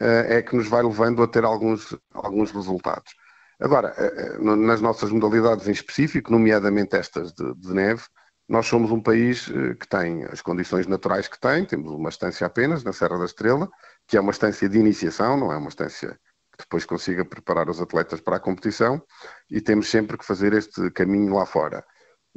[0.00, 3.14] eh, é que nos vai levando a ter alguns, alguns resultados.
[3.58, 8.02] Agora, eh, eh, nas nossas modalidades em específico, nomeadamente estas de, de neve,
[8.48, 9.46] nós somos um país
[9.80, 13.68] que tem as condições naturais que tem, temos uma estância apenas na Serra da Estrela,
[14.06, 16.10] que é uma estância de iniciação, não é uma estância
[16.52, 19.02] que depois consiga preparar os atletas para a competição,
[19.50, 21.84] e temos sempre que fazer este caminho lá fora.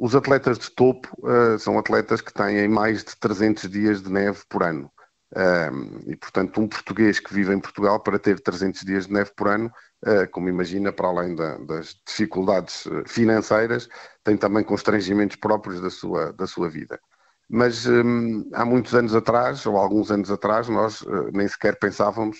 [0.00, 4.40] Os atletas de topo uh, são atletas que têm mais de 300 dias de neve
[4.48, 4.90] por ano.
[5.36, 9.30] Um, e, portanto, um português que vive em Portugal para ter 300 dias de neve
[9.36, 9.70] por ano,
[10.06, 13.90] uh, como imagina, para além da, das dificuldades eh, financeiras,
[14.24, 16.98] tem também constrangimentos próprios da sua, da sua vida.
[17.46, 22.38] Mas um, há muitos anos atrás, ou alguns anos atrás, nós uh, nem sequer pensávamos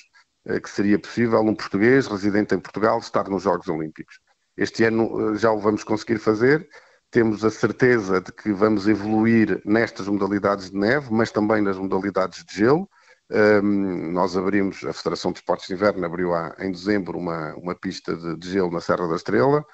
[0.62, 4.18] que seria possível um português residente em Portugal estar nos Jogos Olímpicos.
[4.56, 6.66] Este ano já o vamos conseguir fazer
[7.10, 12.44] temos a certeza de que vamos evoluir nestas modalidades de neve, mas também nas modalidades
[12.44, 12.88] de gelo.
[13.30, 17.74] Um, nós abrimos, a Federação de Esportes de Inverno abriu há, em dezembro uma, uma
[17.76, 19.64] pista de, de, gelo na Serra da Estrela.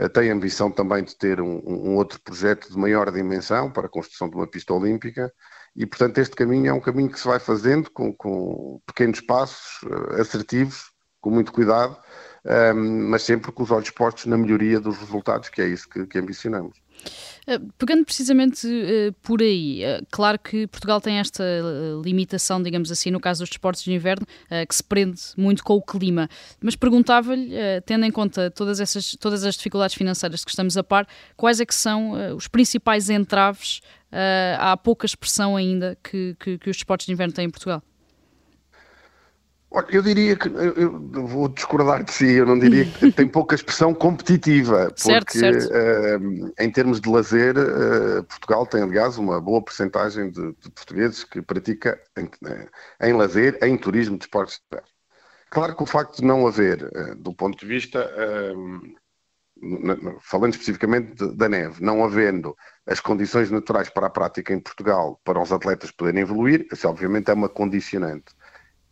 [0.00, 3.86] Uh, tem a ambição também de ter um, um, outro projeto de maior dimensão para
[3.86, 5.32] a construção de uma pista olímpica.
[5.76, 9.82] E, portanto, este caminho é um caminho que se vai fazendo com, com pequenos passos
[9.82, 11.98] uh, assertivos, com muito cuidado,
[12.74, 16.06] um, mas sempre com os olhos postos na melhoria dos resultados, que é isso que,
[16.06, 16.81] que ambicionamos.
[17.46, 21.44] Eh, pegando precisamente uh, por aí, uh, claro que Portugal tem esta
[22.04, 24.26] limitação, digamos assim, no caso dos desportos de inverno,
[24.68, 26.28] que se prende muito com o clima.
[26.60, 27.50] Mas perguntava-lhe,
[27.84, 31.66] tendo em conta todas, essas, todas as dificuldades financeiras que estamos a par, quais é
[31.66, 33.80] que são os principais entraves
[34.58, 37.82] à pouca expressão ainda que, que, que os desportos de inverno têm em Portugal?
[39.74, 43.54] Olha, eu diria que eu vou discordar de si, eu não diria que tem pouca
[43.54, 45.72] expressão competitiva, porque certo, certo.
[45.72, 51.24] Uh, em termos de lazer, uh, Portugal tem aliás uma boa porcentagem de, de portugueses
[51.24, 52.68] que pratica em, eh,
[53.08, 54.60] em, lazer, em turismo de esportes.
[55.48, 58.06] Claro que o facto de não haver, uh, do ponto de vista
[60.20, 62.54] falando especificamente da neve, não havendo
[62.84, 67.30] as condições naturais para a prática em Portugal para os atletas poderem evoluir, isso obviamente
[67.30, 68.34] é uma condicionante.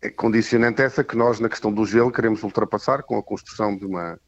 [0.02, 3.84] É condicionante essa que nós, na questão do gelo, queremos ultrapassar com a construção de
[3.84, 4.18] uma,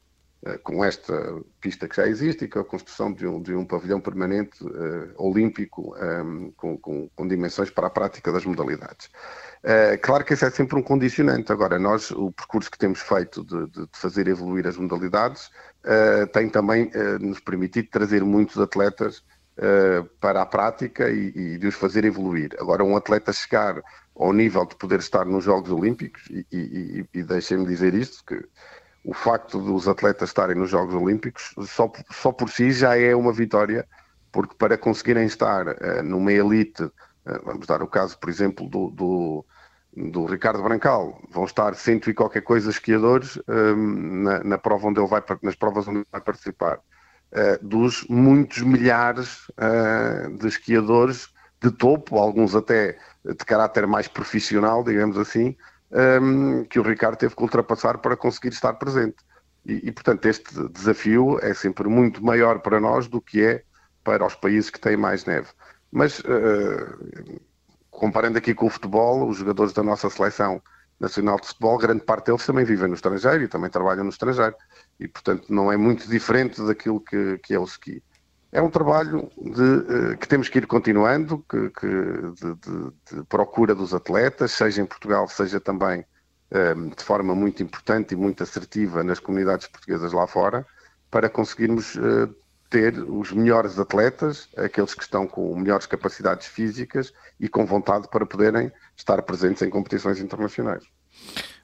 [0.45, 3.65] eh, com esta pista que já existe e com a construção de um, de um
[3.65, 9.07] pavilhão permanente uh, olímpico um, ehm, com, com, com, dimensões para a prática das modalidades.
[9.63, 11.53] Uh, claro que isso é sempre um condicionante.
[11.53, 16.27] Agora, nós, o percurso que temos feito de, de, de fazer evoluir as modalidades uh,
[16.33, 19.23] tem também nos permitido trazer muitos atletas
[20.19, 22.51] para a prática e, e, de os fazer evoluir.
[22.59, 23.83] Agora, um atleta chegar
[24.17, 28.43] ao nível de poder estar nos Jogos Olímpicos, e, e, e deixem-me dizer isto, que
[29.05, 33.33] o facto dos atletas estarem nos Jogos Olímpicos só, só por si já é uma
[33.33, 33.87] vitória,
[34.31, 36.93] porque para conseguirem estar uh, numa elite, uh,
[37.45, 39.45] vamos dar o caso, por exemplo, do, do,
[39.97, 45.09] do, Ricardo Brancal, vão estar cento e qualquer coisa esquiadores na, na, prova onde ele
[45.09, 46.79] vai, nas provas onde ele vai participar.
[47.33, 49.51] Uh, dos muitos milhares
[50.39, 55.57] de esquiadores de topo, alguns até de caráter mais profissional, digamos assim,
[55.93, 59.17] um, que o Ricardo teve que ultrapassar para conseguir estar presente.
[59.65, 63.63] E, e, portanto, este desafio é sempre muito maior para nós do que é
[64.03, 65.49] para os países que têm mais neve.
[65.91, 67.41] Mas, uh,
[67.91, 70.61] comparando aqui com o futebol, os jogadores da nossa seleção
[70.99, 74.55] nacional de futebol, grande parte deles também vivem no estrangeiro e também trabalham no estrangeiro.
[75.01, 78.03] E, portanto, não é muito diferente daquilo que, que é o ski
[78.53, 83.25] é um trabalho de, eh, que temos que ir continuando, que, que de, de, de,
[83.25, 86.05] procura dos atletas, seja em Portugal, seja também
[86.51, 90.67] ehm, de forma muito importante e muito assertiva nas comunidades portuguesas lá fora,
[91.11, 92.35] para conseguirmos uh,
[92.69, 98.25] ter os melhores atletas, aqueles que estão com melhores capacidades físicas e com vontade para
[98.25, 100.85] poderem estar presentes em competições internacionais.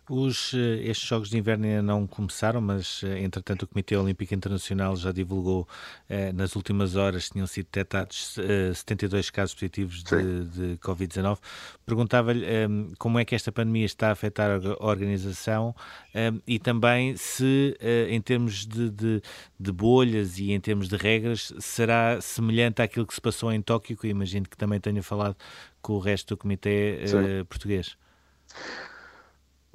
[0.09, 4.35] Os, eh, estes Jogos de Inverno ainda não começaram, mas eh, entretanto o Comitê Olímpico
[4.35, 5.68] Internacional já divulgou
[6.09, 11.38] eh, nas últimas horas que tinham sido detectados eh, 72 casos positivos de, de Covid-19.
[11.85, 12.66] Perguntava-lhe eh,
[12.99, 15.75] como é que esta pandemia está a afetar a organização
[16.14, 17.77] eh, e também se,
[18.09, 19.23] em termos de, de,
[19.61, 23.97] de, bolhas e em termos de regras, será semelhante àquilo que se passou em Tóquio,
[23.97, 25.37] que imagino que também tenha falado
[25.83, 27.01] com o resto do Comitê
[27.49, 27.97] português.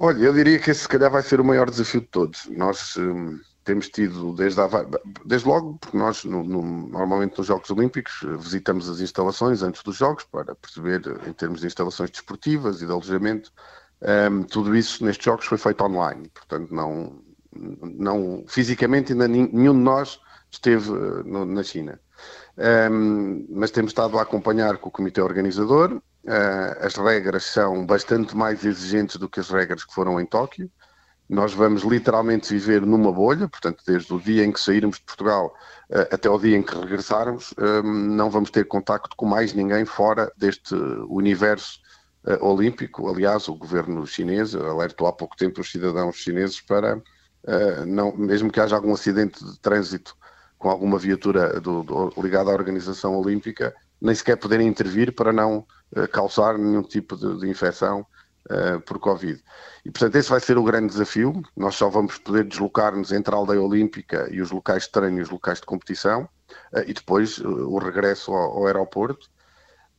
[0.04, 2.46] Olha, eu diria que esse se calhar vai ser o maior desafio de todos.
[2.50, 4.60] Nós hum, temos tido desde,
[5.24, 9.96] desde logo, porque nós no, no, normalmente nos Jogos Olímpicos visitamos as instalações antes dos
[9.96, 13.50] Jogos para perceber em termos de instalações desportivas e de alojamento.
[14.02, 17.22] Um, tudo isso nestes Jogos foi feito online, portanto não,
[17.54, 21.98] não fisicamente ainda nenhum de nós esteve uh, no, na China.
[22.92, 28.34] Um, mas temos estado a acompanhar com o comitê organizador Uh, as regras são bastante
[28.34, 30.70] mais exigentes do que as regras que foram em Tóquio.
[31.28, 35.54] Nós vamos literalmente viver numa bolha, portanto, desde o dia em que sairmos de Portugal
[35.90, 39.84] uh, até o dia em que regressarmos, uh, não vamos ter contacto com mais ninguém
[39.84, 41.82] fora deste universo
[42.40, 43.06] olímpico.
[43.06, 46.98] Aliás, o governo chinês alertou há pouco tempo os cidadãos chineses para,
[47.86, 50.16] não, mesmo que haja algum acidente de trânsito
[50.56, 55.66] com alguma viatura do, do, ligada à organização olímpica, nem sequer poderem intervir para não
[56.12, 58.06] causar nenhum tipo de, de infecção
[58.50, 59.42] uh, por Covid.
[59.84, 61.42] E, portanto, esse vai ser o grande desafio.
[61.56, 65.22] Nós só vamos poder deslocar-nos entre a aldeia olímpica e os locais de treino e
[65.22, 66.28] os locais de competição,
[66.72, 69.32] uh, e depois o regresso ao, ao aeroporto.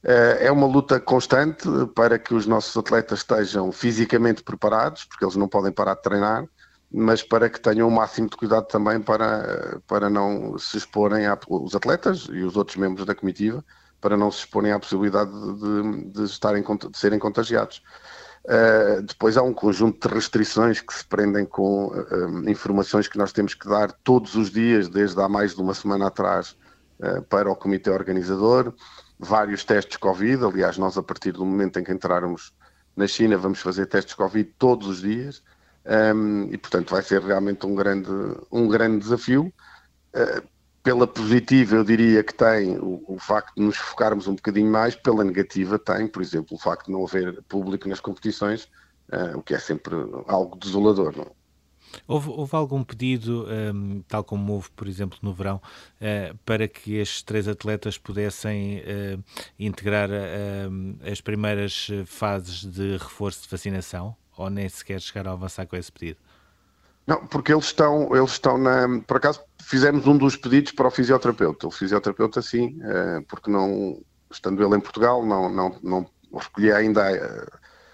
[0.07, 5.47] É uma luta constante para que os nossos atletas estejam fisicamente preparados, porque eles não
[5.47, 6.47] podem parar de treinar,
[6.91, 11.35] mas para que tenham o máximo de cuidado também para, para não se exporem, a,
[11.49, 13.65] os atletas e os outros membros da comitiva,
[14.05, 17.81] para não se exporem à possibilidade de, de, estarem, de serem contagiados.
[18.43, 23.33] Uh, depois há um conjunto de restrições que se prendem com uh, informações que nós
[23.33, 26.55] temos que dar todos os dias, desde há mais de uma semana atrás,
[26.99, 28.75] uh, para o comitê organizador.
[29.17, 32.53] Vários testes Covid, aliás, nós a partir do momento em que entrarmos
[32.95, 35.41] na China vamos fazer testes Covid todos os dias
[36.13, 38.11] um, e, portanto, vai ser realmente um grande,
[38.51, 39.51] um grande desafio
[40.85, 44.95] pela positiva, eu diria que tem o, o, facto de nos focarmos um bocadinho mais,
[44.95, 48.65] pela negativa, tem, por exemplo, o facto de não haver público nas competições,
[49.11, 49.95] uh, o que é sempre
[50.27, 51.17] algo desolador.
[51.17, 51.23] Não?
[51.23, 51.31] É?
[52.07, 56.97] Houve, houve, algum pedido, um, tal como houve, por exemplo, no verão, uh, para que
[56.97, 59.23] estes três atletas pudessem uh,
[59.57, 60.09] integrar
[61.11, 64.15] as primeiras fases de reforço de vacinação?
[64.37, 66.19] Ou nem sequer chegaram a avançar com esse pedido?
[67.07, 68.87] Não, porque eles estão, eles estão na.
[69.05, 71.67] Por acaso fizemos um dos pedidos para o fisioterapeuta.
[71.67, 77.11] O fisioterapeuta, sim, eh, porque não, estando ele em Portugal, não, não, não recolhia ainda
[77.11, 77.45] eh,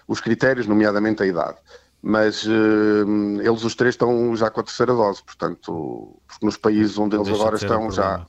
[0.06, 1.58] os critérios, nomeadamente a idade.
[2.02, 6.98] mas uh, eles os três estão já com a terceira dose, portanto, porque nos países
[6.98, 8.26] onde eles agora estão já.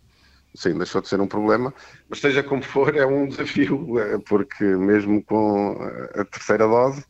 [0.56, 1.74] Sim, deixou de ser um problema,
[2.08, 5.76] mas seja como for, é um desafio, eh, porque mesmo com
[6.14, 7.04] a terceira dose,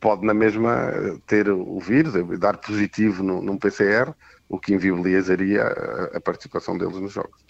[0.00, 0.92] pode na mesma
[1.26, 4.12] ter o vírus, dar positivo num PCR,
[4.48, 5.64] o que inviabilizaria
[6.14, 7.45] a participação deles nos jogos.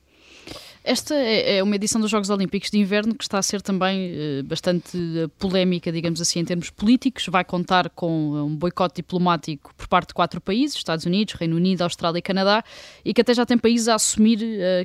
[0.88, 4.12] Esta é, é uma edição dos Jogos Olímpicos de Inverno que está a ser também
[4.14, 7.26] eh, bastante eh, polémica, digamos assim, em termos políticos.
[7.26, 11.82] Vai contar com um boicote diplomático por parte de quatro países: Estados Unidos, Reino Unido,
[11.82, 12.62] Austrália e Canadá,
[13.04, 14.38] e que até já tem países a assumir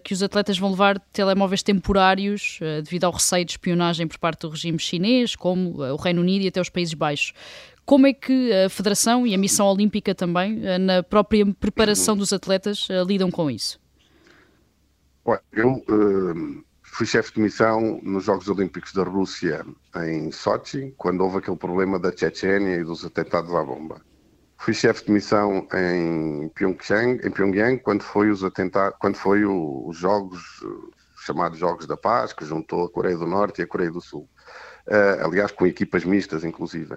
[0.03, 4.49] que os atletas vão levar telemóveis temporários devido ao receio de espionagem por parte do
[4.49, 7.32] regime chinês, como o Reino Unido e até os Países Baixos.
[7.86, 12.88] Como é que a Federação e a Missão Olímpica também, na própria preparação dos atletas,
[13.05, 13.80] lidam com isso?
[15.51, 19.65] Eu uh, fui chefe de missão nos Jogos Olímpicos da Rússia
[19.95, 24.01] em Sochi, quando houve aquele problema da Chechênia e dos atentados à bomba.
[24.57, 29.88] Fui chefe de missão em Pyongyang, em Pyongyang quando foi os atentados, quando foi o,
[29.88, 30.41] os jogos
[31.22, 34.28] chamados Jogos da Paz, que juntou a Coreia do Norte e a Coreia do Sul.
[34.88, 36.95] Uh, aliás, com equipas mistas, inclusive.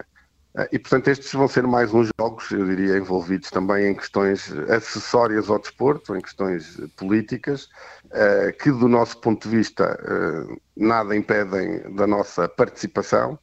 [0.57, 4.52] Eh, e, portanto, estes vão ser mais uns jogos, eu diria, envolvidos também em questões
[4.70, 7.68] acessórias ao desporto, em questões políticas,
[8.12, 13.38] eh, que, do nosso ponto de vista, eh, nada impedem da nossa participação.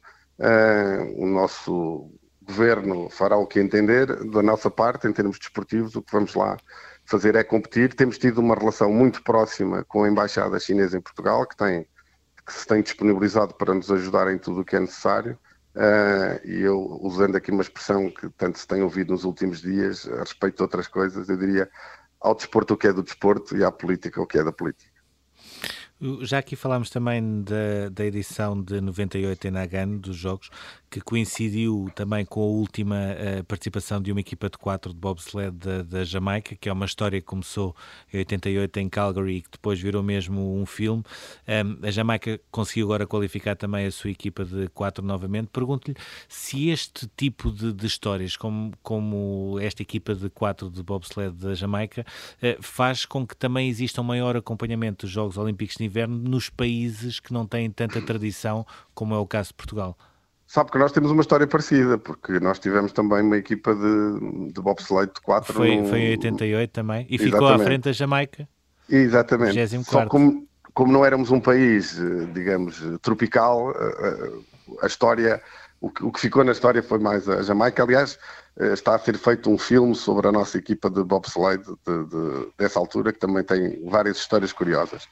[1.18, 2.10] O nosso
[2.42, 4.08] governo fará o que entender.
[4.32, 6.58] Da nossa parte, em termos desportivos, o que vamos lá
[7.06, 7.94] fazer é competir.
[7.94, 11.88] Temos tido uma relação muito próxima com a Embaixada Chinesa em Portugal, que, tem,
[12.46, 15.38] que se tem disponibilizado para nos ajudar em tudo o que é necessário.
[15.76, 20.08] Uh, e eu, usando aqui uma expressão que tanto se tem ouvido nos últimos dias,
[20.08, 21.70] a respeito de outras coisas, eu diria
[22.20, 24.92] ao desporto o que é do desporto e à política o que é da política.
[26.22, 30.50] Já aqui falámos também da, da edição de 98 em Nagano, dos Jogos,
[30.92, 35.56] que coincidiu também com a última uh, participação de uma equipa de quatro de bobsled
[35.58, 37.74] da, da, Jamaica, que é uma história que começou
[38.14, 41.02] em 88 em Calgary e que depois virou mesmo um filme.
[41.48, 45.48] Um, a Jamaica conseguiu agora qualificar também a sua equipa de quatro novamente.
[45.48, 45.96] Pergunto-lhe
[46.28, 51.56] se este tipo de, de, histórias, como, como esta equipa de quatro de bobsled da
[51.56, 52.06] Jamaica,
[52.44, 56.50] uh, faz com que também exista um maior acompanhamento dos Jogos Olímpicos de Inverno nos
[56.50, 59.98] países que não têm tanta tradição, como é o caso de Portugal.
[60.52, 64.62] Sabe que nós temos uma história parecida, porque nós tivemos também uma equipa de, de
[64.62, 65.54] bobsleigh de 4.
[65.54, 65.88] Foi, no...
[65.88, 67.62] foi em 88 também, e ficou Exatamente.
[67.62, 68.50] à frente da Jamaica.
[68.90, 69.84] Exatamente.
[69.86, 71.98] Só como, como não éramos um país,
[72.34, 73.74] digamos, tropical,
[74.82, 75.42] a, história,
[75.80, 77.82] o que, o que ficou na história foi mais a Jamaica.
[77.84, 78.20] Aliás,
[78.60, 82.48] eh, está a ser feito um filme sobre a nossa equipa de bobsleigh de, de,
[82.58, 85.08] dessa altura, que também tem várias histórias curiosas.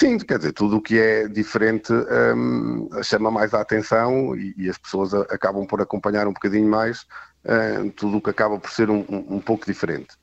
[0.00, 4.70] Sim, quer dizer, tudo o que é diferente um, chama mais a atenção e, e,
[4.70, 7.06] as pessoas acabam por acompanhar um bocadinho mais
[7.44, 10.16] um, tudo o que acaba por ser um, um, pouco diferente.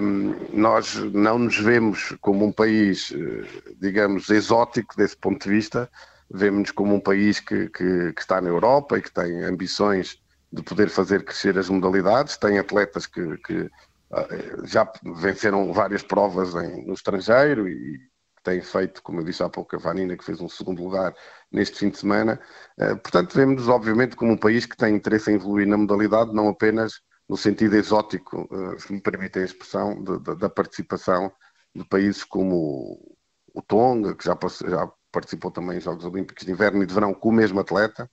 [0.00, 5.90] Um, nós não nos vemos como um país, eh, digamos, exótico desse ponto de vista,
[6.30, 10.18] vemos-nos como um país que, que, que, está na Europa e que tem ambições
[10.50, 13.70] de poder fazer crescer as modalidades, tem atletas que, que
[14.10, 14.26] ah,
[14.64, 18.00] já venceram várias provas em, no estrangeiro e,
[18.42, 21.14] tem feito, como eu disse há pouco, a Vanina, que fez um segundo lugar
[21.50, 22.40] neste fim de semana.
[22.78, 26.48] Uh, portanto, vemos-nos, obviamente, como um país que tem interesse em evoluir na modalidade, não
[26.48, 31.32] apenas no sentido exótico, uh, se me permitem a expressão, da participação
[31.74, 33.16] de países como
[33.54, 34.36] o Tonga, que já,
[34.68, 38.10] já, participou também em Jogos Olímpicos de Inverno e de Verão com o mesmo atleta.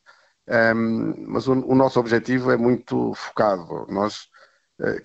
[0.48, 3.88] Um, ehm, mas o, o nosso objetivo é muito focado.
[3.90, 4.39] Nós eh,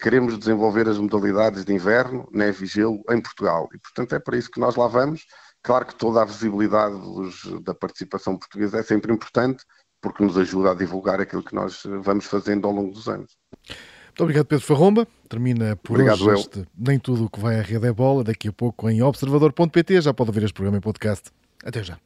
[0.00, 3.68] queremos desenvolver as modalidades de inverno, neve e gelo em Portugal.
[3.74, 5.22] E, portanto, é para isso que nós lá vamos.
[5.62, 9.64] Claro que toda a visibilidade dos, da participação portuguesa é sempre importante,
[10.00, 13.32] porque nos ajuda a divulgar aquilo que nós vamos fazendo ao longo dos anos.
[13.68, 15.08] Muito obrigado, Pedro Farromba.
[15.28, 18.22] Termina por obrigado, hoje este Nem Tudo o que vai à rede é bola.
[18.22, 21.30] Daqui a pouco em observador.pt já pode ouvir este programa em podcast.
[21.64, 21.98] Até já.